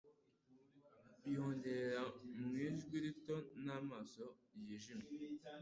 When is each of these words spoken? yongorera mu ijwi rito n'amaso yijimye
yongorera 1.33 2.01
mu 2.37 2.49
ijwi 2.67 2.95
rito 3.05 3.35
n'amaso 3.65 4.25
yijimye 4.65 5.09